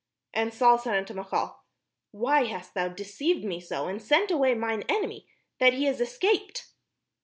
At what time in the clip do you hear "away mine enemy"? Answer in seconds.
4.31-5.29